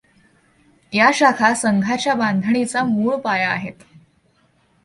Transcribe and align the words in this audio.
या 0.93 1.09
शाखा 1.13 1.53
संघाच्या 1.53 2.13
बांधणीचा 2.13 2.83
मूळ 2.83 3.15
पाया 3.15 3.49
आहेत. 3.49 3.83